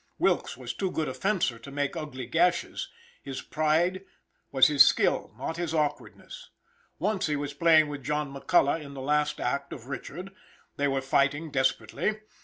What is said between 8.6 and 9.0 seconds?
in the